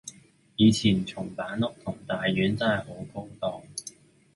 [0.55, 3.61] 以前松板屋同大丸真係好高檔